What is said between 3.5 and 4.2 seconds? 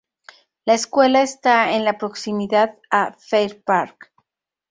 Park.